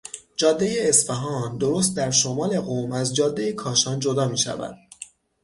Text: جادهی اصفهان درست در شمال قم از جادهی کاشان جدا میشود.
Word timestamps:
جادهی 0.37 0.89
اصفهان 0.89 1.57
درست 1.57 1.97
در 1.97 2.11
شمال 2.11 2.59
قم 2.59 2.91
از 2.91 3.15
جادهی 3.15 3.53
کاشان 3.53 3.99
جدا 3.99 4.27
میشود. 4.27 4.75